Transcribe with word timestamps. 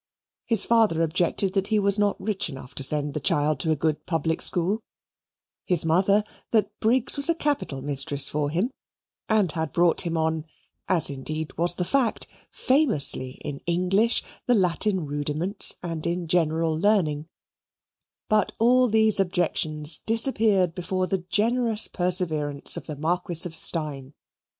His 0.47 0.65
father 0.65 1.03
objected 1.03 1.53
that 1.53 1.67
he 1.67 1.77
was 1.77 1.99
not 1.99 2.19
rich 2.19 2.49
enough 2.49 2.73
to 2.73 2.81
send 2.81 3.13
the 3.13 3.19
child 3.19 3.59
to 3.59 3.69
a 3.69 3.75
good 3.75 4.07
public 4.07 4.41
school; 4.41 4.81
his 5.63 5.85
mother 5.85 6.23
that 6.49 6.71
Briggs 6.79 7.17
was 7.17 7.29
a 7.29 7.35
capital 7.35 7.83
mistress 7.83 8.27
for 8.27 8.49
him, 8.49 8.71
and 9.29 9.51
had 9.51 9.71
brought 9.71 10.01
him 10.01 10.17
on 10.17 10.45
(as 10.87 11.11
indeed 11.11 11.55
was 11.55 11.75
the 11.75 11.85
fact) 11.85 12.25
famously 12.49 13.39
in 13.45 13.59
English, 13.67 14.23
the 14.47 14.55
Latin 14.55 15.05
rudiments, 15.05 15.75
and 15.83 16.07
in 16.07 16.25
general 16.25 16.75
learning: 16.75 17.27
but 18.27 18.53
all 18.57 18.87
these 18.87 19.19
objections 19.19 19.99
disappeared 19.99 20.73
before 20.73 21.05
the 21.05 21.19
generous 21.19 21.87
perseverance 21.87 22.75
of 22.75 22.87
the 22.87 22.95
Marquis 22.95 23.45
of 23.45 23.53
Steyne. 23.53 24.15